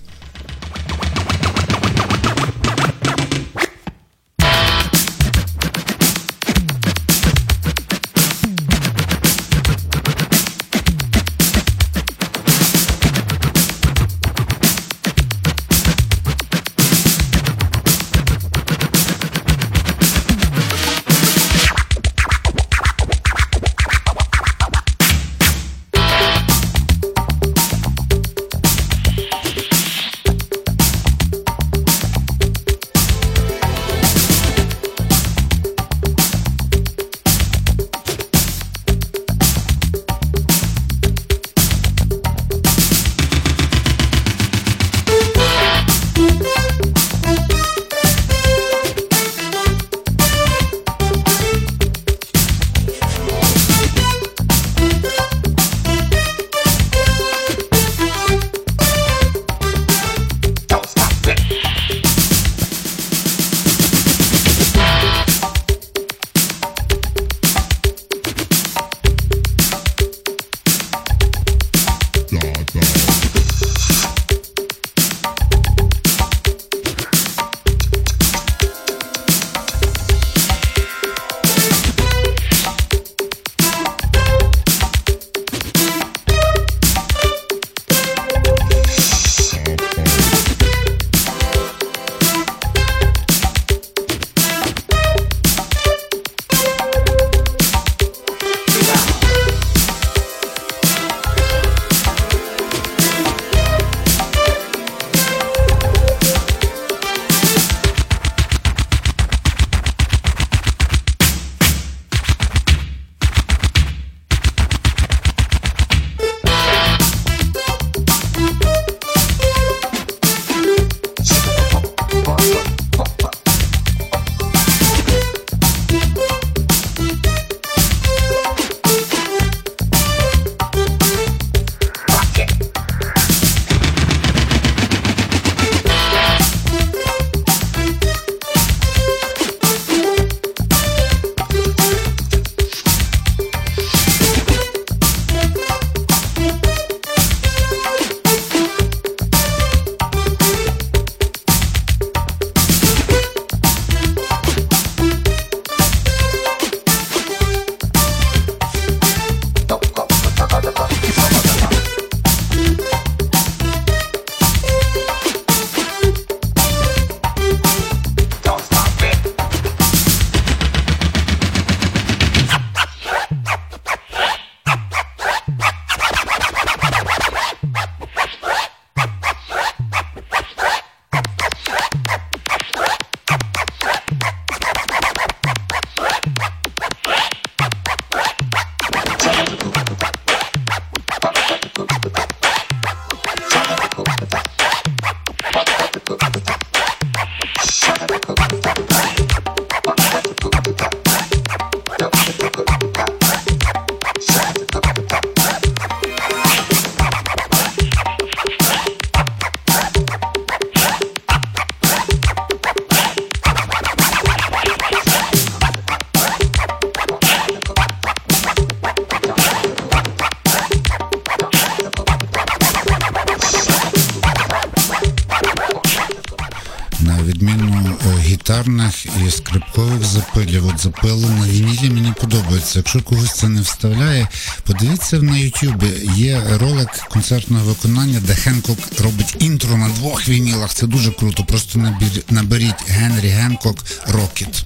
[232.69, 232.79] Подобається.
[232.79, 234.27] Якщо когось це не вставляє,
[234.63, 235.87] подивіться на Ютубі.
[236.15, 240.73] Є ролик концертного виконання, де Хенкок робить інтро на двох вінілах.
[240.73, 241.43] Це дуже круто.
[241.43, 241.95] Просто
[242.29, 244.65] наберіть Генрі Генкок Рокіт.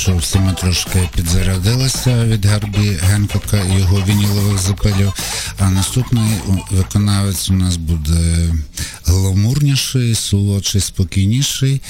[0.00, 5.12] Що всі ми трошки підзарядилися від Гарбі Генкока і його вінілових запилів.
[5.58, 6.32] А наступний
[6.70, 8.54] виконавець у нас буде
[9.04, 11.80] гламурніший, солодший, спокійніший,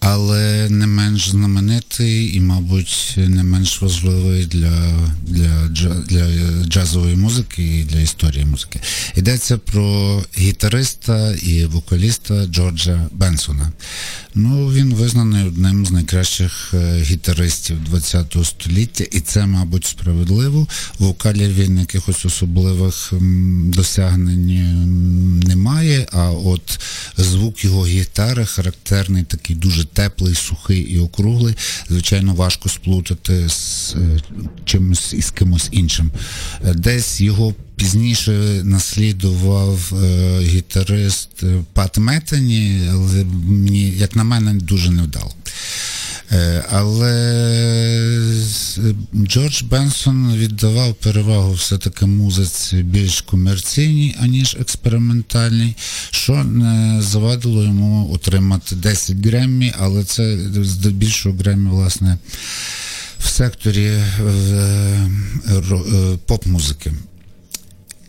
[0.00, 4.92] але не менш знаменитий і, мабуть, не менш важливий для,
[5.26, 5.68] для,
[6.08, 6.26] для
[6.64, 8.80] джазової музики і для історії музики.
[9.16, 13.72] Йдеться про гітариста і вокаліста Джорджа Бенсона.
[14.34, 20.66] Ну, він визнаний одним з найкращих е, гітаристів ХХ століття, і це, мабуть, справедливо.
[20.98, 23.12] В вокалі він якихось особливих
[23.66, 26.06] досягнень немає.
[26.12, 26.80] А от
[27.16, 31.54] звук його гітари характерний, такий дуже теплий, сухий і округлий.
[31.88, 34.20] Звичайно, важко сплутати з е,
[34.64, 36.10] чимось із кимось іншим.
[36.64, 38.32] Е, Десь його Пізніше
[38.64, 45.32] наслідував е, гітарист е, Пат Метані, але мені, як на мене, дуже невдало.
[46.32, 47.14] Е, але
[49.16, 55.76] Джордж Бенсон віддавав перевагу все-таки музиці більш комерційній, аніж експериментальній,
[56.10, 62.18] що не завадило йому отримати 10 Греммі, але це здебільшого Греммі, власне,
[63.18, 63.92] в секторі
[66.26, 66.92] поп-музики.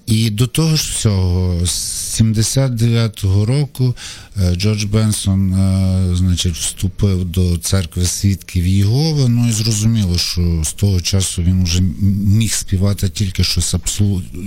[0.05, 3.95] І до того ж всього, з 79-го року
[4.41, 9.29] е, Джордж Бенсон е, значить, вступив до церкви свідків Єгови.
[9.29, 11.81] Ну і зрозуміло, що з того часу він вже
[12.25, 13.75] міг співати тільки щось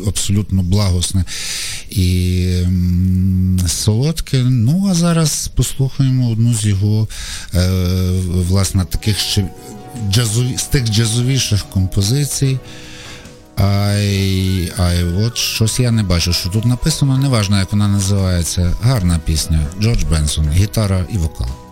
[0.07, 1.25] абсолютно, благосне
[1.91, 2.47] і
[3.69, 4.45] солодке.
[4.45, 7.09] Ну а зараз послухаємо одну з його
[7.55, 7.69] е,
[8.27, 9.49] власне таких ще
[10.13, 12.59] джазові, з тих джазовіших композицій.
[13.57, 18.77] Ай, ай, от щось я не бачу, що тут написано, неважно, як вона називається.
[18.83, 19.67] Гарна пісня.
[19.81, 21.66] Джордж Бенсон, гітара і вокал.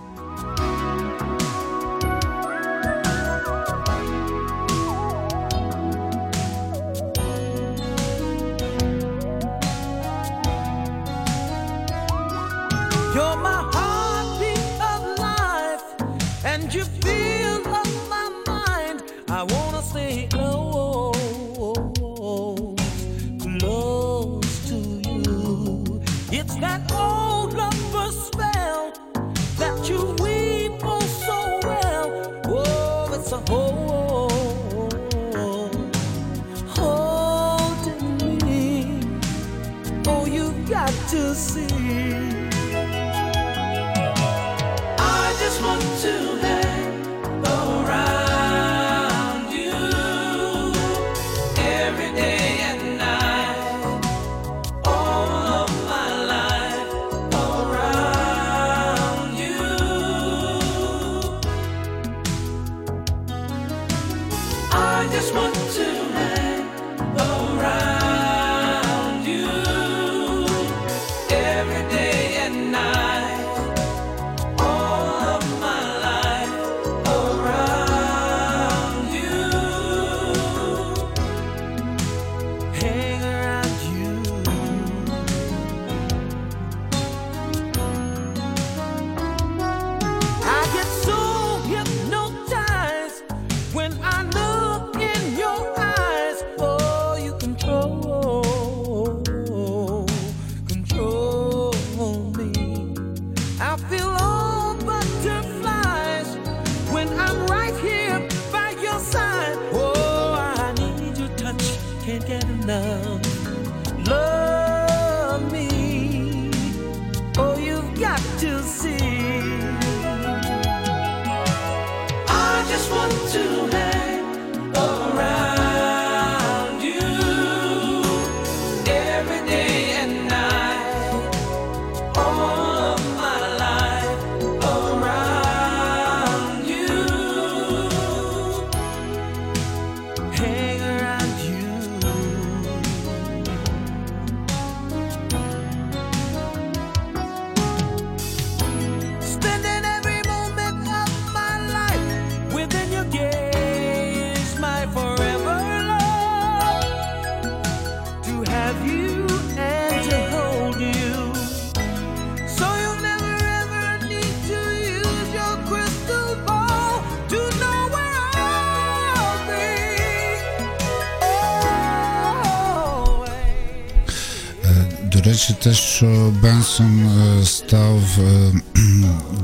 [175.50, 178.52] Е, те, що Бенсон е, став е,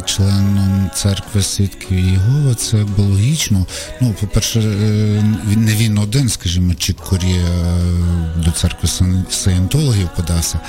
[0.00, 3.66] членом церкви свідків Єгова, це було логічно.
[4.00, 5.24] Ну, по-перше, е,
[5.56, 8.88] не він один, скажімо, Чік Корія е, до церкви
[9.30, 10.60] саєнтологів подався.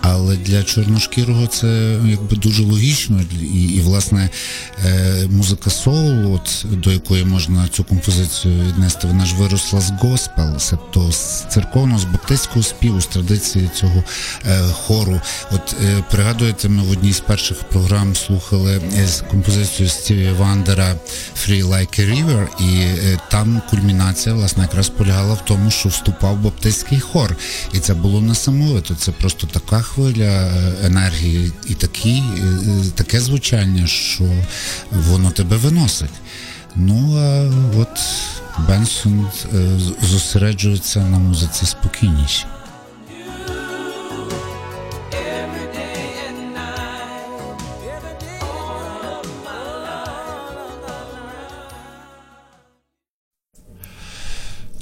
[0.00, 3.20] Але для чорношкірого це якби дуже логічно.
[3.54, 4.30] І, і власне,
[4.84, 10.56] е, музика соул, от до якої можна цю композицію віднести, вона ж виросла з госпел,
[10.70, 14.04] тобто з церковного, з баптистського співу, з традиції цього
[14.72, 15.20] хору.
[15.50, 15.76] От
[16.10, 20.94] пригадуєте, ми в одній з перших програм слухали е, з композицію Стіві Вандера
[21.36, 26.36] Free Like a River, і е, там кульмінація власне якраз полягала в тому, що вступав
[26.36, 27.36] баптистський хор.
[27.72, 28.94] І це було несамовито.
[28.94, 32.22] Це просто така хвиля е, енергії і такі, е,
[32.94, 34.24] таке звучання, що
[34.90, 36.10] воно тебе виносить.
[36.76, 37.98] Ну а от
[38.68, 39.26] Бенсон
[40.02, 42.44] зосереджується на музиці спокійніші.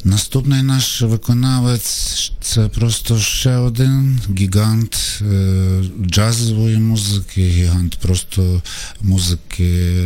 [0.08, 8.62] Наступний наш виконавець це просто ще один гігант е, джазової музики, гігант просто
[9.00, 10.00] музики,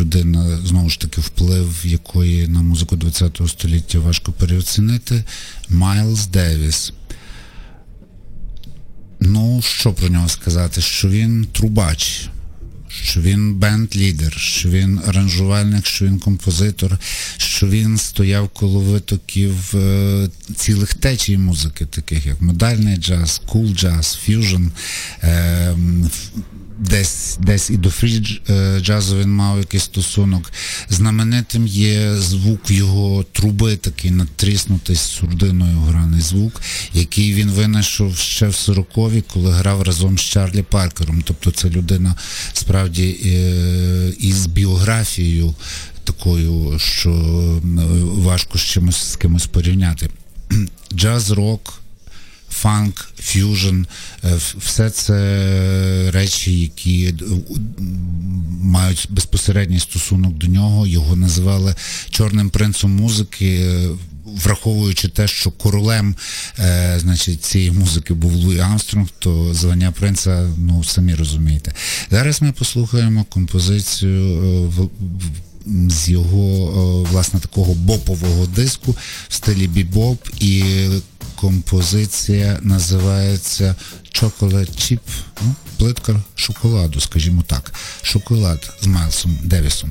[0.00, 5.24] людина, знову ж таки, вплив якої на музику ХХ століття важко переоцінити.
[5.68, 6.92] Майлз Девіс.
[9.20, 10.80] Ну, що про нього сказати?
[10.80, 12.28] Що він трубач,
[13.02, 16.98] що він бенд-лідер, що він аранжувальник, що він композитор,
[17.36, 24.18] що він стояв коло витоків е, цілих течій музики, таких як модальний джаз, кул джаз,
[24.24, 24.66] ф'южн.
[25.22, 25.30] Е,
[25.70, 26.28] м, ф-
[26.78, 30.52] Десь, десь і до фрі е, джазу він мав якийсь стосунок.
[30.88, 36.60] Знаменитим є звук його труби, такий надтріснутий з сурдиною граний звук,
[36.94, 41.22] який він винайшов ще в 40-ві, коли грав разом з Чарлі Паркером.
[41.24, 42.14] Тобто це людина
[42.52, 45.54] справді е, із біографією
[46.04, 47.10] такою, що
[48.02, 50.10] важко з чимось з кимось порівняти.
[50.94, 51.83] Джаз, рок,
[52.60, 53.82] фанк, ф'южн,
[54.24, 57.14] е, все це речі, які е,
[58.62, 60.86] мають безпосередній стосунок до нього.
[60.86, 61.74] Його називали
[62.10, 63.46] чорним принцем музики.
[63.60, 63.88] е,
[64.44, 66.14] Враховуючи те, що королем
[66.58, 71.72] е, значить, цієї музики був Луї Армстронг, то звання принца, ну самі розумієте.
[72.10, 74.90] Зараз ми послухаємо композицію е, в-
[75.66, 76.68] з його
[77.06, 78.96] е, власне такого бопового диску
[79.28, 80.64] в стилі бібоп, і
[81.36, 83.74] композиція називається
[84.14, 85.00] Chocolate Chip,
[85.42, 87.72] ну, плитка шоколаду, скажімо так.
[88.02, 89.90] Шоколад з Майлсом Девісом.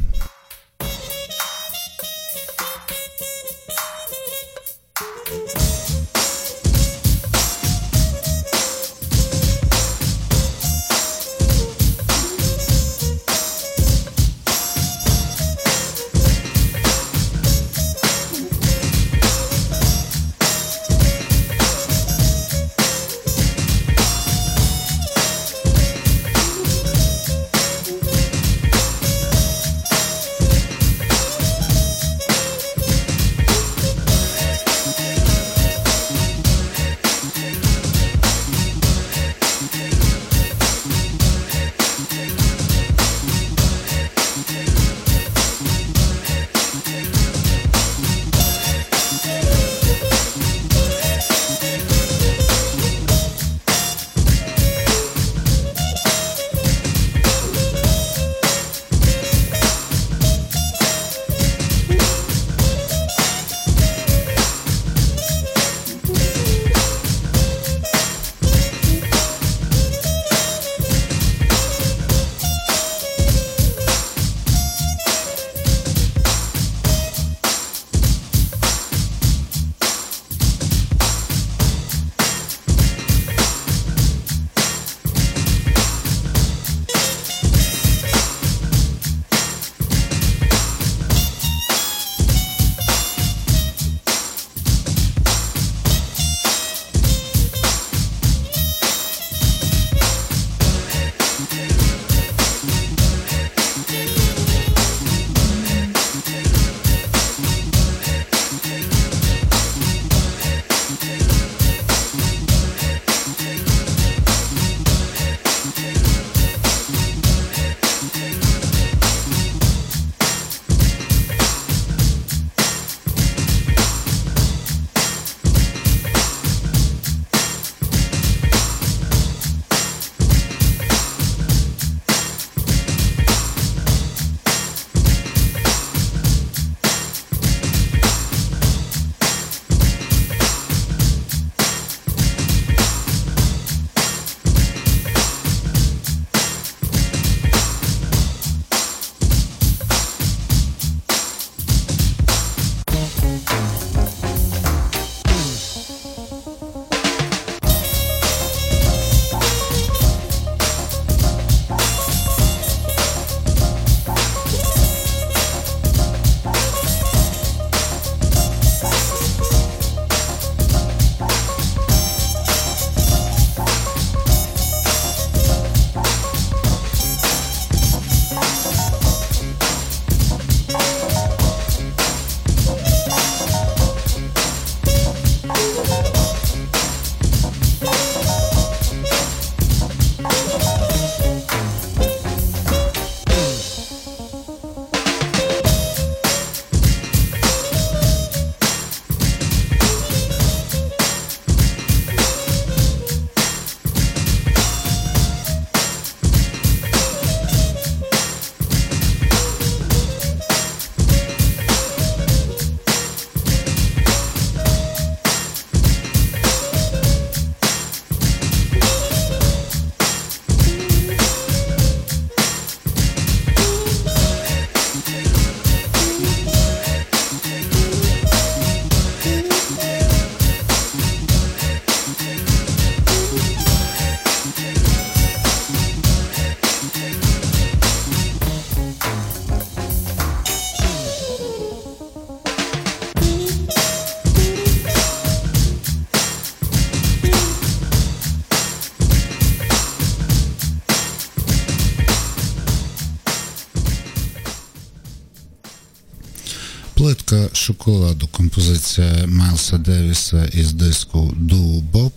[257.63, 262.13] Шоколаду, композиція Майлса Девіса із диску Ду Боб.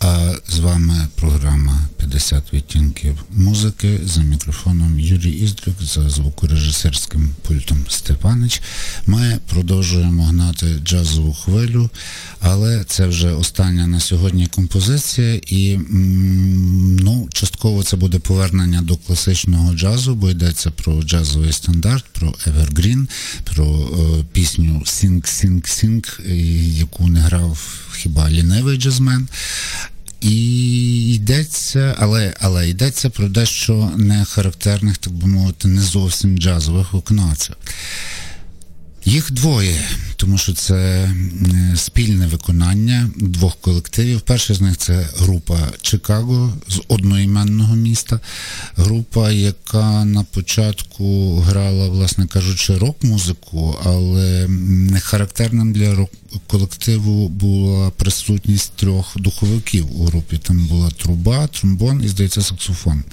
[0.00, 8.62] А з вами програма 50 відтінків музики за мікрофоном Юрій Іздрюк, за звукорежисерським пультом Степанич.
[9.06, 11.90] Ми продовжуємо гнати джазову хвилю,
[12.40, 15.78] але це вже остання на сьогодні композиція, і
[17.00, 23.08] ну, частково це буде повернення до класичного джазу, бо йдеться про джазовий стандарт, про Evergreen,
[23.44, 26.30] про е, пісню Sing, Sing, Sing,
[26.78, 27.58] яку не грав
[27.96, 29.28] хіба лінивий джазмен.
[30.20, 36.92] І йдеться, але але йдеться про дещо не характерних, так би мовити, не зовсім джазових
[36.92, 37.56] виконавців.
[39.04, 39.80] Їх двоє,
[40.16, 44.20] тому що це е, спільне виконання двох колективів.
[44.20, 48.20] Перший з них це група Чикаго з одноіменного міста.
[48.76, 56.10] Група, яка на початку грала, власне кажучи, рок-музику, але не характерним для рок
[56.46, 60.38] колективу була присутність трьох духовиків у групі.
[60.38, 63.04] Там була труба, тромбон і, здається, саксофон.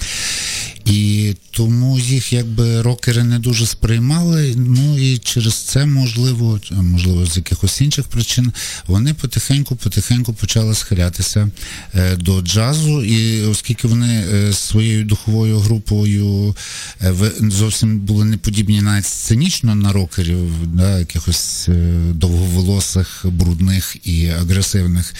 [0.88, 4.54] І тому їх якби рокери не дуже сприймали.
[4.56, 8.54] Ну і через це, можливо, можливо, з якихось інших причин,
[8.88, 11.50] вони потихеньку-потихеньку почали схилятися
[11.96, 13.04] е, до джазу.
[13.04, 16.56] І оскільки вони е, своєю духовою групою
[17.02, 21.70] е, зовсім були не подібні навіть сценічно на рокерів, да, якихось
[22.14, 25.14] довговолосих, брудних і агресивних.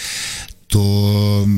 [0.70, 1.48] То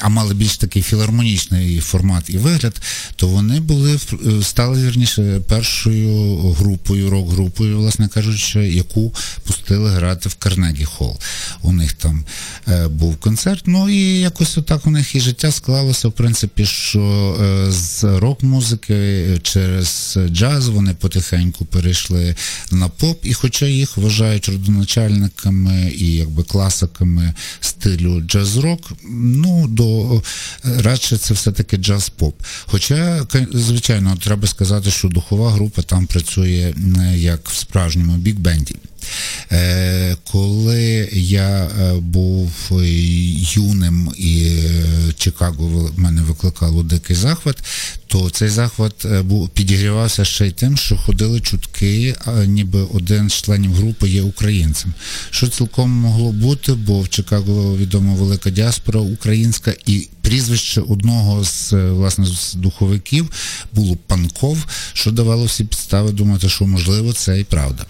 [0.00, 2.82] а мали більш такий філармонічний формат і вигляд,
[3.16, 3.98] то вони були
[4.42, 9.14] стали вірніше першою групою, рок-групою, власне кажучи, яку
[9.44, 11.18] пустили грати в Карнегі Холл.
[11.62, 12.24] У них там
[12.68, 13.62] е, був концерт.
[13.66, 19.26] Ну і якось отак у них і життя склалося, в принципі, що е, з рок-музики
[19.42, 22.36] через джаз вони потихеньку перейшли
[22.70, 30.22] на поп, і хоча їх вважають родоначальниками і якби класиками стилю джаз-рок, ну до
[30.64, 32.32] радше це все-таки джаз-поп.
[32.66, 36.74] Хоча, звичайно, треба сказати, що духова група там працює
[37.14, 38.76] як в справжньому бік-бенді.
[39.52, 42.50] Е, коли я е, був
[43.54, 44.56] юним і
[45.18, 47.56] Чикаго в мене викликало дикий захват,
[48.06, 49.24] то цей захват е,
[49.54, 54.94] підігрівався ще й тим, що ходили чутки, ніби один з членів групи є українцем.
[55.30, 61.72] Що цілком могло бути, бо в Чикаго відома велика діаспора українська, і прізвище одного з
[61.72, 63.30] власне з духовиків
[63.72, 67.86] було Панков, що давало всі підстави думати, що можливо це і правда.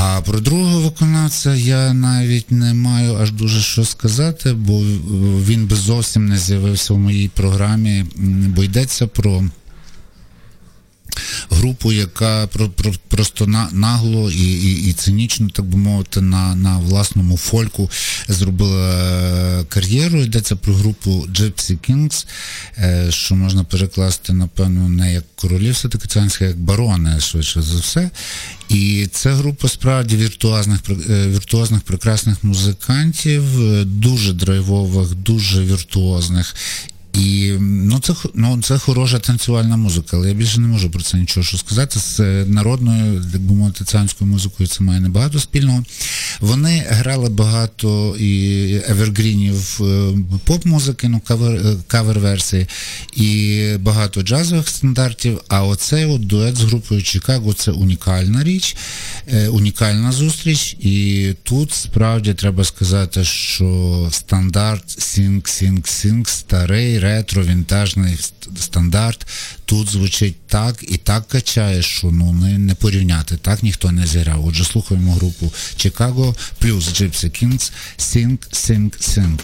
[0.00, 4.80] А про другого виконавця я навіть не маю аж дуже що сказати, бо
[5.46, 8.04] він би зовсім не з'явився в моїй програмі,
[8.56, 9.44] бо йдеться про
[11.50, 16.54] групу, яка про, про, просто на, нагло і і, і цинічно, так би мовити, на
[16.54, 17.90] на власному фольку
[18.28, 18.90] зробила
[19.60, 20.22] е, кар'єру.
[20.22, 22.26] Йдеться про групу Gypsy Kings,
[22.78, 26.08] е, що можна перекласти, напевно, не як королів все-таки
[26.40, 28.10] як барони, швидше за все.
[28.68, 33.42] І це група справді віртуозних, е, віртуозних прекрасних музикантів,
[33.84, 36.54] дуже драйвових, дуже віртуозних.
[37.18, 41.18] І ну це ну, це хороша танцювальна музика, але я більше не можу про це
[41.18, 42.00] нічого що сказати.
[42.00, 45.84] З народною, як би мовити, цянською музикою це має небагато спільного.
[46.40, 50.12] Вони грали багато і евергрінів е,
[50.44, 52.66] поп-музики, ну кавер, е, кавер-версії,
[53.16, 55.40] і багато джазових стандартів.
[55.48, 58.76] А оцей от дует з групою Чикаго це унікальна річ,
[59.26, 60.76] е, унікальна зустріч.
[60.80, 68.18] І тут справді треба сказати, що стандарт Sing-Sing-Sing старий ретро, вінтажний
[68.56, 69.26] стандарт.
[69.64, 73.36] Тут звучить так і так качає, що ну не, не порівняти.
[73.36, 74.46] Так ніхто не зіграв.
[74.46, 79.38] Отже, слухаємо групу Chicago плюс Gypsy Kings Sing, Sing, Sing.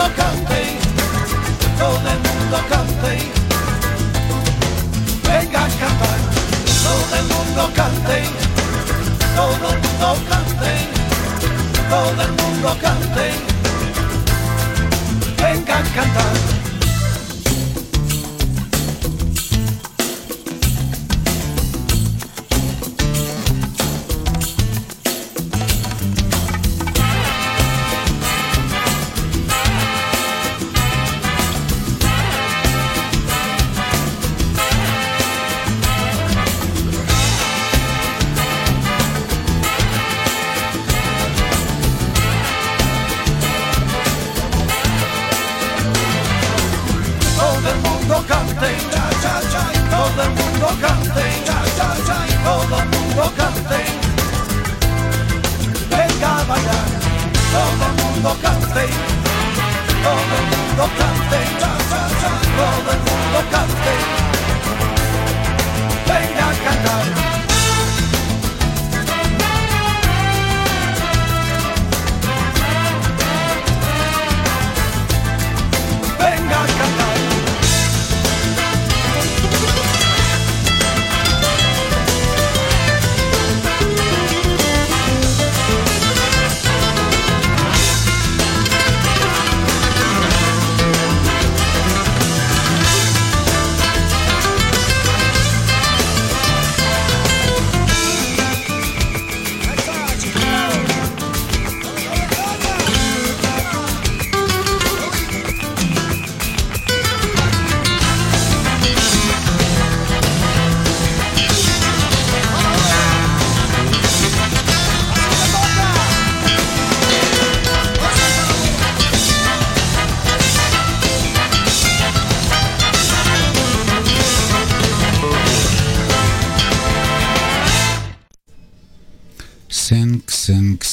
[0.00, 0.78] mundo cante,
[1.78, 3.12] todo el mundo cante.
[5.28, 6.20] Venga a cantar,
[6.84, 8.18] todo el mundo cante,
[9.36, 10.72] todo el mundo cante,
[11.90, 13.26] todo el mundo cante.
[15.42, 16.59] Venga a cantar.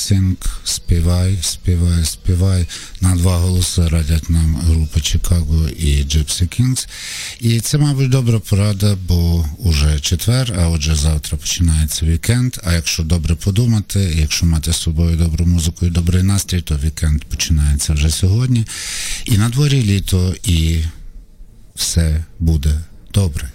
[0.07, 2.67] Синк, співай, співай, співай.
[3.01, 6.87] На два голоси радять нам група Чикаго і Gypsy Kings.
[7.39, 12.57] І це, мабуть, добра порада, бо уже четвер, а отже, завтра починається вікенд.
[12.63, 17.23] А якщо добре подумати, якщо мати з собою добру музику і добрий настрій, то вікенд
[17.23, 18.65] починається вже сьогодні.
[19.25, 20.79] І на дворі літо, і
[21.75, 22.81] все буде
[23.13, 23.51] добре.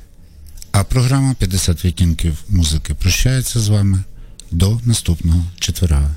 [0.73, 4.05] А програма 50 відтінків музики прощається з вами
[4.51, 6.15] до наступного четверга.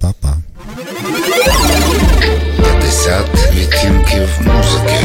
[0.00, 0.36] Па-па.
[2.56, 5.04] 50 відтінків музики.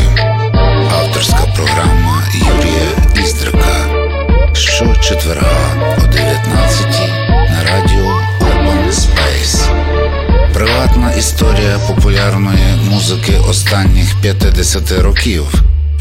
[0.91, 3.85] Авторська програма Юрія Іздрика.
[4.53, 6.87] Щочетверга о 19
[7.29, 9.69] на радіо Urban Space.
[10.53, 15.45] Приватна історія популярної музики останніх 50 років.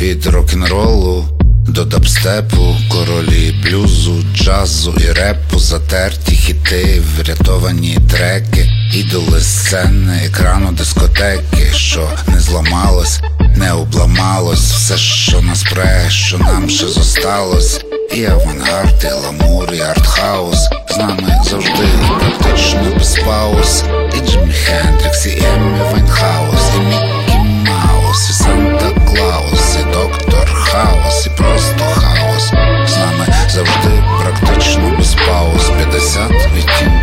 [0.01, 1.24] Від рок-н-ролу
[1.68, 11.72] до дабстепу, королі блюзу, джазу і репу, затерті хіти, врятовані треки, Ідоли сцени, екрану, дискотеки,
[11.72, 13.20] що не зламалось,
[13.57, 17.80] не обламалось, все, що нас пре, що нам ще зосталось.
[18.14, 20.59] І авангард, і гламур, і артхаус
[20.91, 23.84] з нами завжди і практично без пауз.
[24.16, 31.26] І Джимі Хендрікс, і Емі Вайнхаус, і Міккі Маус, і Санта Клаус, і доктор Хаус,
[31.26, 32.49] і просто хаос.
[32.91, 35.70] З нами завжди практично без пауз.
[35.91, 36.98] 50 відтінків